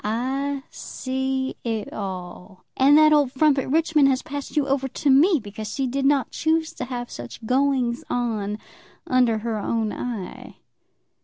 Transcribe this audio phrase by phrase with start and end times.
[0.03, 2.65] I see it all.
[2.75, 6.05] And that old frump at Richmond has passed you over to me because she did
[6.05, 8.57] not choose to have such goings on
[9.05, 10.55] under her own eye."